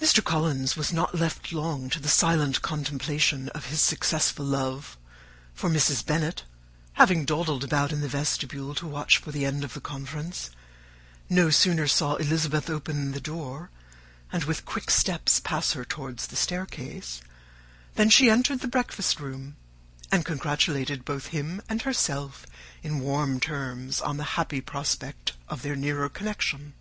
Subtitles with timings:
[0.00, 0.22] Mr.
[0.22, 4.96] Collins was not left long to the silent contemplation of his successful love;
[5.54, 6.06] for Mrs.
[6.06, 6.44] Bennet,
[6.92, 10.50] having dawdled about in the vestibule to watch for the end of the conference,
[11.28, 13.70] no sooner saw Elizabeth open the door
[14.30, 17.22] and with quick step pass her towards the staircase,
[17.96, 19.56] than she entered the breakfast room,
[20.12, 22.46] and congratulated both him and herself
[22.84, 26.74] in warm terms on the happy prospect of their nearer connection.